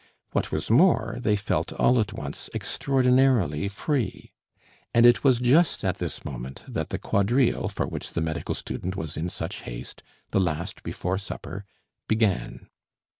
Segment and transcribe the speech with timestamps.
[0.31, 4.31] What was more, they felt all at once extraordinarily free.
[4.95, 8.95] And it was just at this moment that the quadrille for which the medical student
[8.95, 10.01] was in such haste,
[10.31, 11.65] the last before supper,
[12.07, 12.65] began.